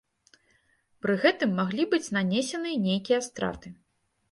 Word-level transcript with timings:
Пры 1.05 1.17
гэтым 1.25 1.53
маглі 1.59 1.87
быць 1.93 2.13
нанесеныя 2.17 2.83
нейкія 2.89 3.23
страты. 3.29 3.77